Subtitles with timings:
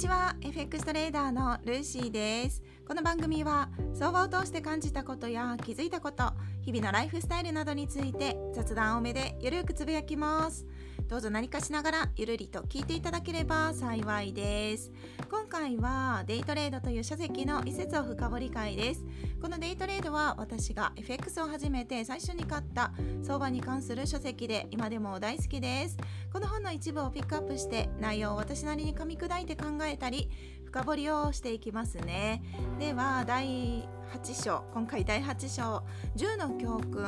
[0.00, 0.34] ちは。
[0.40, 2.62] FX トレーダーのルーシーです。
[2.88, 6.32] この番組は相場を通して感じたことや気づいたこと
[6.62, 10.66] 日々のライフスタイルなどについて雑談多めでゆるくつぶやきます。
[11.10, 14.92] どうぞ何かしながらゆるりと聞いていただければ幸いです。
[15.28, 19.04] 今回はデイトレードという書籍の一節を深掘り会です。
[19.42, 22.92] このデイトレードは私が FX を始めて最初に買った
[23.24, 25.96] 相場に関する書籍で今でも大好きです。
[26.32, 30.30] この本の一部をピックアップして内容を私なりに噛み砕いて考えたり
[30.66, 32.40] 深掘りをしていきますね。
[32.78, 35.82] では第8章今回第8章。
[36.16, 37.04] 10の教訓。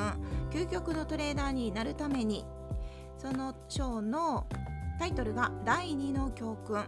[0.51, 2.45] 究極のトレーダーになるために
[3.19, 4.47] その章の
[4.99, 6.85] タイトルが第2の教訓。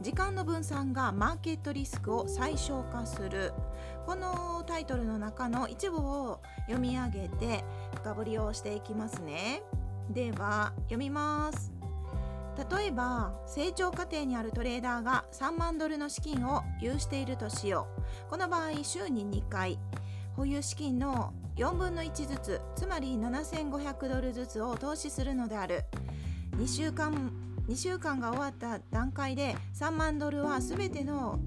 [0.00, 3.52] 時間の分散がマーケットリスクを最小化する。
[4.06, 7.64] このタイトルの中の一部を読み上げて
[7.94, 9.62] 深掘りをしていきますね。
[10.10, 11.72] では読みます。
[12.70, 17.88] 例えば成長過程にあるトレーダーが3万ドルの資金を有しているとしよ
[18.28, 18.30] う。
[18.30, 19.78] この場合週に2回。
[20.36, 25.84] 保有資金の4分の1ずつつまり7500ドルずつを投資するのである。
[26.56, 27.32] 2週間
[27.68, 31.38] 2週間が終わった段階で3万ドルは全ての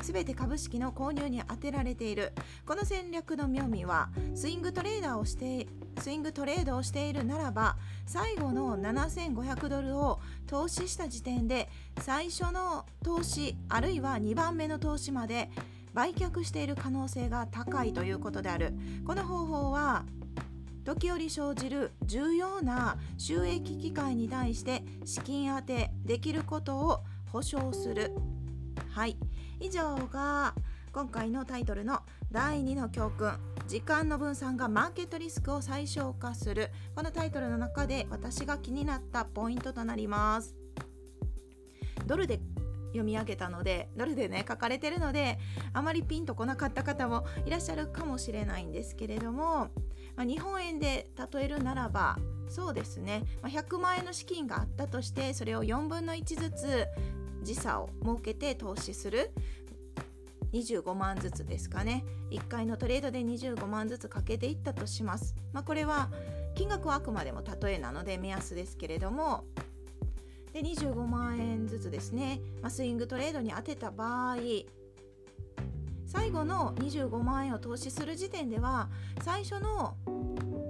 [0.00, 2.32] 全て株式の購入に充てられている。
[2.64, 5.66] この戦略の妙味はスイングトレーダーをして
[6.00, 11.68] スイングトレードをしているならば最後の7500ドルを投資した時点で
[12.00, 15.50] 最初の投資あるいは2番目の投資まで
[15.94, 18.74] 売却している可能性が高いということである。
[19.06, 20.04] この方法は
[20.84, 27.00] 時折生じる重要な収益機会に対して資金当てできることを
[27.30, 28.14] 保証する。
[28.90, 29.18] はい。
[29.60, 30.54] 以上が
[30.92, 32.00] 今回のタイトルの
[32.32, 33.32] 第2の教訓。
[33.66, 36.70] 時間の分散がマーケットリスクを最小化する。
[36.94, 40.56] このタイトルの中で私が気になったポイントとなります。
[42.06, 42.40] ドルで
[42.98, 45.38] 読み上げたのでドルでね書かれてるので
[45.72, 49.70] あまりピンとこなかった方もいらっしゃるかもしれないんですけれども、
[50.16, 52.18] まあ、日本円で例えるならば
[52.48, 56.86] そうですね、まあ、100万円の資金があったとしてそれを4分の1ずつ
[57.42, 59.30] 時差を設けて投資する。
[60.52, 62.06] 25万ずつですかね。
[62.30, 66.10] 1回のトレードで25万ずつかけていったとします、まあ、これは
[66.54, 69.44] 金額はあくまでも例えなので目安ですけれども
[70.52, 74.36] で25万円ずつですね、まあ、スイングトレードに当てた場合
[76.06, 78.88] 最後の25万円を投資する時点では
[79.22, 79.94] 最初の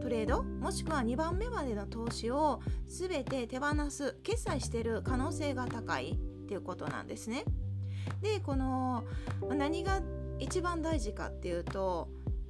[0.03, 6.17] トレードもしくは2番目までの投資を全て手放す決済している可能性が高いっ
[6.47, 7.45] ていうことなんですね。
[8.23, 9.05] でこの
[9.55, 10.01] 何が
[10.39, 12.09] 一番大事かっていうと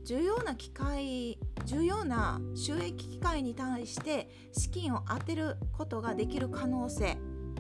[0.08, 7.19] 重要な機会重要な収益機会に対して資金を当てることができる可能性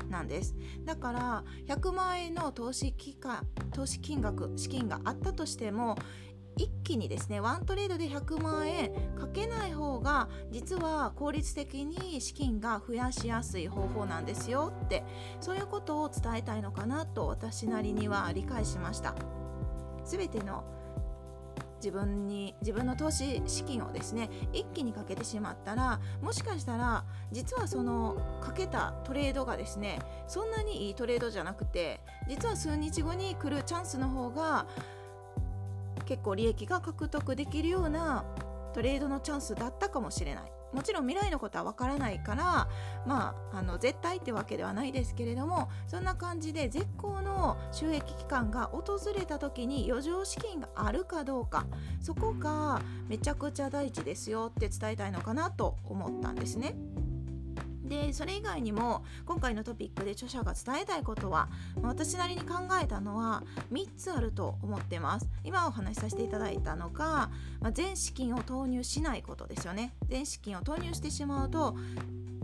[0.08, 0.56] なんです。
[0.86, 5.98] だから100万円の投資期間投資金額資金があったとしても
[6.56, 15.04] 一気にですねワントレードで100万円かけない方が実は効率的に資金が増やしやすい方法なんですよって
[15.40, 19.14] そういうことを伝えたいのかなと私なりには理解しました。
[20.06, 20.77] 全ての
[21.78, 34.66] 自分に自分の投資資金をですね一気にかけてしまったらもしかしたら実はそのかけたトレードがですねそんなにいいトレードじゃなくて実は数日後に来るチャンスの方が
[36.04, 38.24] 結構利益が獲得できるような
[38.72, 40.57] トレードのチャンスだったかもしれない。
[40.72, 42.68] もちろん未来のことはわからないから
[43.06, 51.66] まああの絶対ってわけではないですけれどもそんな感じで絶好の収益期間が訪れた時に余剰資金があるかどうか
[52.00, 56.74] そこがめちゃくちゃ大事ですよって伝えたいのかなと思ったんですね。
[57.88, 61.48] でそれ以外にも今回のトピックで著者が伝えたいことは
[61.82, 65.28] 私なりに考えたのは3つあると思ってます。
[65.44, 69.94] 今お話しさせていただいたのが、まあ、全資金を投入しないことですよね。
[70.08, 71.76] 全資金を投入してしまうと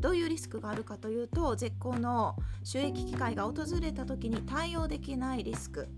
[0.01, 5.89] どういうリスクがあるかというと絶好の収益機会が訪れた時に対応できないリスク。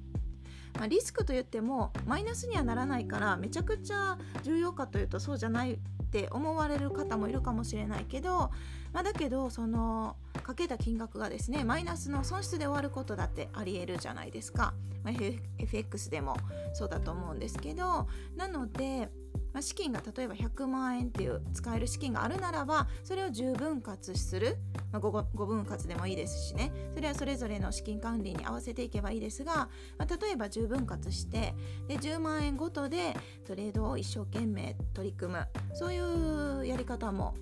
[0.79, 5.79] まあ、リスクといってもマイナスにはならないからめちゃくちゃ重要かというとそうじゃないっ
[6.11, 8.51] て思われる方もいるかもしれないけど、
[8.93, 15.15] まあ、だけどそのかけた金額がですねマイナスの損失で終わることだってありえるじゃないですか、まあ、
[15.59, 16.37] FX でも
[16.75, 18.07] そうだと思うんですけど
[18.37, 19.09] なので
[19.57, 24.59] まあ、資金が例えば100万円っていう使える資金があるならばそれを10分割する、
[24.93, 26.71] まあ、5, 5分割でもいいですしね。
[26.95, 31.55] それはそれぞれの資金管理に合わせていけばいいですが、まあ、例えば10分割して
[31.89, 33.17] で10万円ごとで
[33.47, 35.47] トレードを一生懸命取り組む。
[35.73, 37.35] そういうやり方も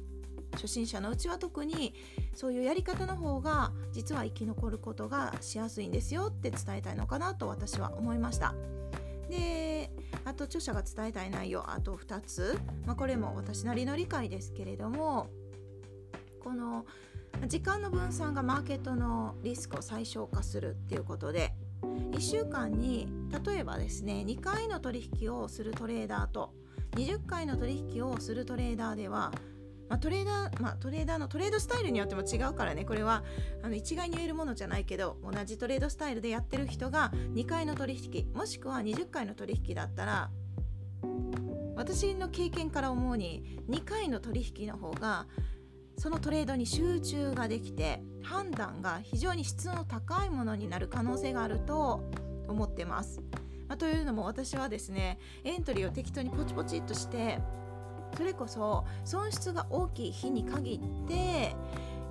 [0.52, 1.94] 初心者のうちは特に
[2.32, 8.54] そういうやり方の方が実は生き残ることがしやすいんですよって伝えたいのかなと私は思いました。
[9.34, 9.90] で
[10.24, 15.28] あと著者が伝えたい内容あと2つ、まあ、これも私なりの理解ですけれども
[16.42, 16.86] この
[17.46, 23.08] 時間の分散がマーケットのリスクを最小化するっていうことで1週間に
[23.44, 26.52] 例えばですね2回の取引をするトレーダーと
[26.92, 29.32] 20回の取引をするトレーダーでは
[29.88, 33.22] まあ、トレーダー、まあ、トレーダーのトレードスタイルによっても違うからねこれは
[33.62, 40.30] あの一概に言えるものじゃないけど同じトレードスタイルでやってる人が2回の取引もしくは20回の取引だったら
[41.76, 45.26] 私の経験から思うに2回の取引の方が
[45.96, 52.02] そのトレードに集中ができて判断が非常に質の高いものになる可能性があると
[52.48, 53.20] 思ってます。
[53.68, 57.38] まあ、というのも私はですねエントリーを適当にポチポチっとして
[58.16, 61.56] それこそ損失が大きい日に限って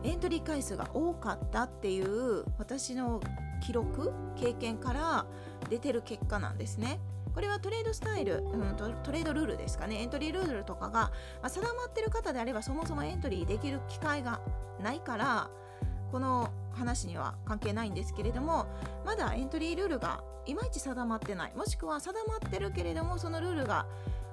[0.03, 3.21] エントリー回数が多かったっていう私の
[3.61, 5.25] 記録経験から
[5.69, 6.99] 出てる結果なんですね。
[7.33, 10.01] これはトレードスタイル、うん、トレードルールですかね。
[10.01, 11.11] エントリールールとかが、ま
[11.43, 14.41] あ、定まってる方であればそもそもエントリーできる機会が
[14.81, 15.49] ないから
[16.11, 18.67] この話には関係ないんですけれども
[19.05, 21.53] まだエントリールールがいまいち定まってない。
[21.55, 23.87] もしくは定まってるけれどもそのルールが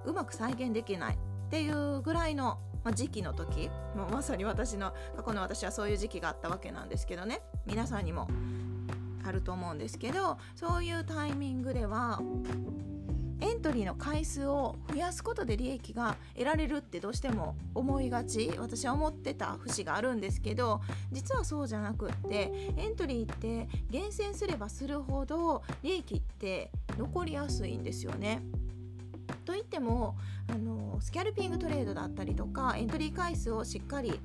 [0.05, 1.19] うまく再現できない。
[1.51, 8.29] っていうぐらいの、ま、時期の時もうまさに私の過去の私はそういう時期があったわけなんですけどね皆さんにも
[9.25, 12.23] あると思うんですけどそういうタイミングでは
[13.41, 20.81] エントリーの回数を増やすことで利益が得られるってどうしても思いがち私は思ってた節があるんですけど
[21.11, 28.41] 実はそうじゃなくってエントリーって厳選すればするほど利益って残りやすいんですよね。
[29.51, 30.17] といっても
[30.47, 34.21] あのスキャルピングトレードだったりとかエントリー回数をしっかり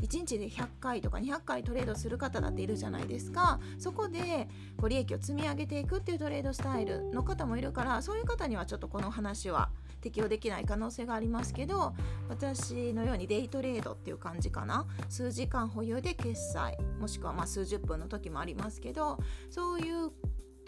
[0.00, 3.60] 1日で100回とか200回トレードする方だっているじゃないですか。
[3.78, 4.48] そこで
[4.78, 9.68] ご利益を積み上げていくっていうトレードスタイルの方もいるからそういう方にはちょっとこの話は
[10.00, 11.92] 適用できない可能性がありますけど
[12.30, 14.86] 私のようにデイトレードっていう感じかな。
[15.10, 19.18] 数時間保有で決済もしくはま数十分の時もありますけど
[19.50, 20.10] そういう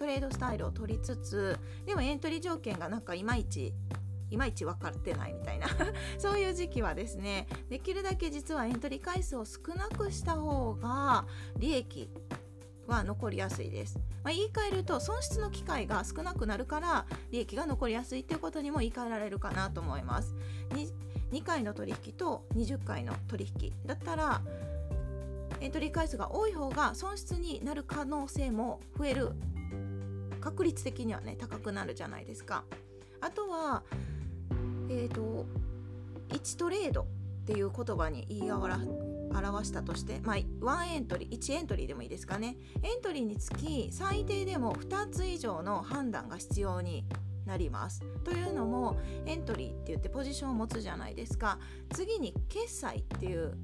[0.02, 1.56] トレードスタイルを取りつつ
[1.86, 3.72] でもエントリー条件がなんかいまいち
[4.32, 5.68] いまいち分かってないみたいな。
[6.18, 11.26] そういう時期はですねできるだけ実はエントリー回数を少なくした方が
[11.58, 12.10] 利益
[12.86, 20.34] は残りやすいです、まあ、言い換えると損失の機会が少なくなるから利益が残りやすいっていうことにも言い換えられるかなと思います。
[20.70, 20.92] 2,
[21.30, 24.42] 2回の取引と20回の取引だったら
[25.60, 29.32] エントリー回数が多い方が損失になる可能性も増える。
[30.40, 32.64] 確率的にはね高くなるじゃないですか。
[33.20, 33.84] あとは
[34.92, 35.46] えーと、
[36.28, 37.06] 1トレードっ
[37.46, 47.04] ていう言葉に言い表したとして、まあ、1エントリー1エントリーでもいいですかねエントリーにつき最低でも2つ以上の判断が必要に
[47.46, 48.02] なります。
[48.22, 51.58] というのもエントリーって言ってポジションを持つじゃないですか
[51.92, 53.56] 次に決済っていう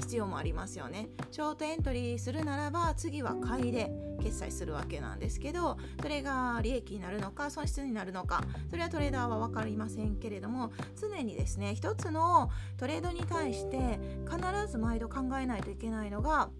[0.00, 1.08] 必要もありますよね。
[1.30, 13.98] ショートエントリーするならば次は買いで決済するわけなんですけどそれが利益になるのか損失になるのかそれはトレーダーは分かりませんけれども常にですね一つのトレードに対して
[14.28, 14.38] 必
[14.70, 16.50] ず毎度考えないといけないのが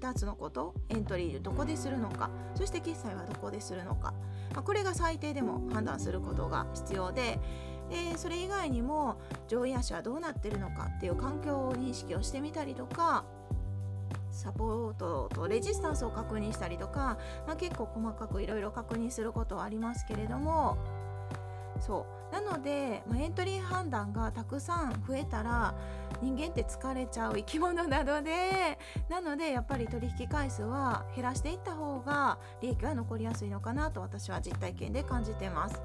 [0.00, 4.14] 2つのことエントリーどこでするのかそして決済はどこでするのか、
[4.52, 7.38] まあ、これが最低でも判断することが必要で
[7.92, 9.16] でそれ以外にも
[9.48, 13.24] 上位足はどうなってるのかっていう環境認識をしてみたりとか
[14.30, 20.78] サポートとレジスタンスを確認したりとか、まあ、結構細かくいろいろ確認することはありますけれども
[21.80, 25.74] そうなので、まあ、エントリー判断がたくさん増えたら
[26.22, 28.78] 人間って疲れちゃう生き物なので
[29.10, 35.82] なのでやっぱり取引回数は減らしていった方が利益は残りやすいのかなと私は実体験で感じてます。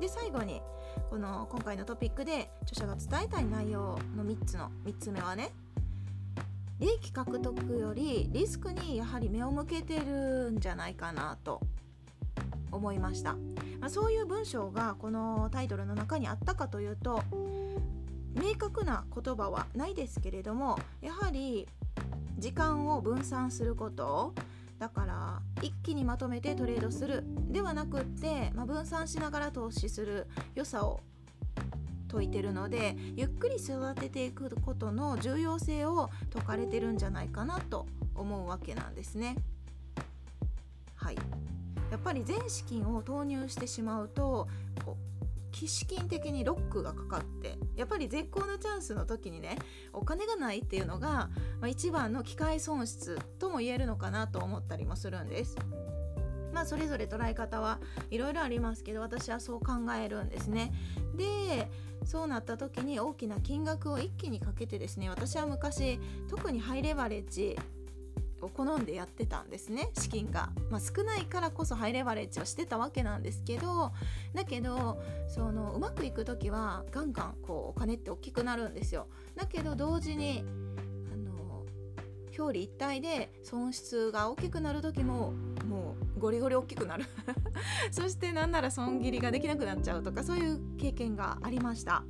[0.00, 0.62] で最後に
[1.10, 5.50] この今回のトピックで著者が伝えたい内容の3つの3つ目はね
[6.78, 11.60] 利益獲得よりリスクにやはり目を向けてるんじゃないかなと
[12.70, 13.34] 思いました、
[13.80, 17.22] まあ、そういう文章がこのタイトルの中にあったかというと
[18.34, 21.66] 明確な言葉はないですけれどもやはり
[22.38, 24.34] 時間を分散すること
[24.78, 31.00] だから一気にまとめてトレードするではなくって、まあ、分散しながら投資する良さを
[32.10, 39.36] 説いてるのでゆっくり育てていくことの重要性を説かれてるんじゃないかなと思うわけなんですね。
[40.94, 41.16] はい
[41.90, 44.46] やっぱり全資金を投入してしまうと
[45.52, 49.58] 資金的にロックがかかってやっぱり絶好のチャンスの時にね
[49.92, 51.30] お金がないっていうのが、ま
[51.62, 55.56] あ、一番の機械損失とも言えるのかなと思ったりもするんです。
[56.52, 57.78] まあそれぞれ捉え方は
[58.10, 60.72] いろいろありますけど私はそう考えるんですね。
[61.16, 61.70] で
[62.04, 67.56] そうなった時に大きな金額を一気にかけてですね私は昔特にハイレバレッジ
[68.40, 69.90] を好んでやってたんですね。
[69.98, 73.92] 資金が、まあ、少ないからこそハイレバレッジをしてたわけなんですけど
[74.34, 79.08] だけどそのうまくいく時はガンガンこうお金って大きくなるんですよ。
[79.36, 80.44] だけど同時に
[81.12, 81.64] あの
[82.36, 85.32] 表裏一体で損失が大きくなる時も
[85.66, 87.04] もうゴリゴリ大きくなる。
[87.90, 92.04] そしてなんなら損切りができなくなっちゃうとかそういう経験がありました。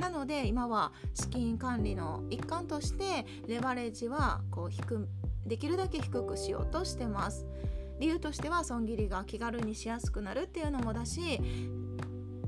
[0.00, 5.06] なので今は資金管理の一環としてレバレッジはこう低
[5.50, 7.44] できるだけ低くしようとしてます。
[7.98, 11.38] 理由としては損切りが気軽にしやすくなるっていうのもだし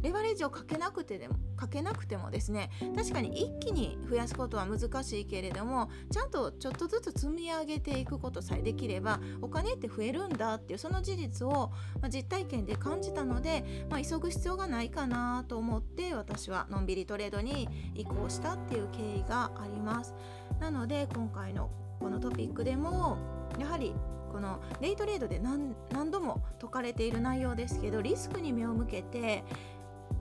[0.00, 20.14] レバレッジをかけなくてでもかけなくてもですね確かに一気に増やすことは難しいけれどもちゃんとちょっとずつ積み上げていくことさえできればお金って増えるんだっていうその事実を、ま、実体験で感じたので、まあ、急ぐ必要がないかなと思って私はのんびりトレードに移行したっていう経緯があります。
[20.59, 21.71] なので今回の
[22.02, 23.16] このトピックでも
[23.59, 23.94] やはり
[24.32, 29.44] このデイトレードで何度も説かれている内容ですけどリスクに目を向けて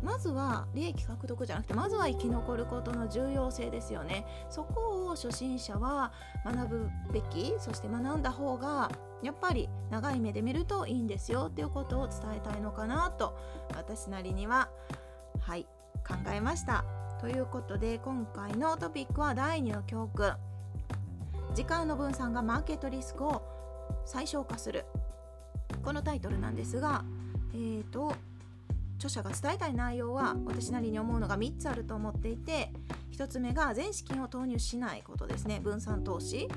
[0.04, 4.26] まずは利益獲得じゃなくてまずは生き残ることの重要性ですよね。
[4.50, 6.12] そこを初心者は
[6.44, 13.38] 学ぶべきそして学んだ方がやっぱり長い目で見るといいんですよっていうことを伝えたいのかなと
[13.76, 14.70] 私なりには
[15.40, 15.68] はい
[16.08, 16.84] 考えました。
[17.20, 20.34] ということで今回のトピックは第2の教訓。
[21.54, 23.42] 時間の分散がマーケットリスクを
[24.06, 24.86] 最小化する。
[25.84, 27.04] このタイトルなんですが
[27.54, 28.14] えーと
[28.98, 32.72] 著者が伝えたい内容は私なりに思うのが3つあると思っていて
[33.14, 35.60] 1つ目が全資金を投入しないことですね。
[35.60, 36.48] 分散投資。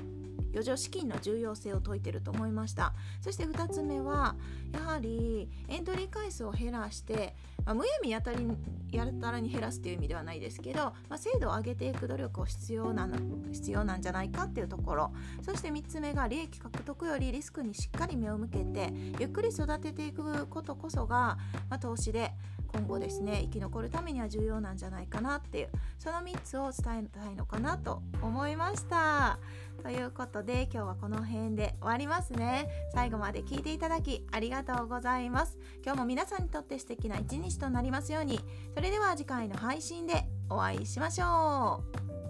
[0.55, 2.93] 余剰資金の重要性を説いてると思いました。
[3.19, 4.35] そして2つ目は
[4.71, 7.35] やはりエントリー回数を減らして、
[7.65, 8.47] まあ、むやみやたり
[8.91, 13.17] やたらに減らすという意味ではないですけど、まあ、精度を上げていく努力を必要なの
[13.51, 15.11] 必要なんじゃないかっていうところ。
[15.41, 21.37] そして3つ目が利益獲得よりリスクにしっかり目を向けてゆっくり育てていくことこそが、
[21.69, 22.31] まあ、投資で
[22.75, 29.39] 今後ですね生き残るためには重要なんじゃないかなっていうその3つを伝えたいのかなと思いました。
[29.81, 32.69] ということで今日はこの辺で終わりますね。
[32.93, 35.57] 最後まで聞いていただきありがとうございます。
[35.83, 38.39] 今日も皆さんにとって素敵な一日となりますように。
[38.75, 41.83] それでは次回の配信でお会いしましょ
[42.21, 42.24] う。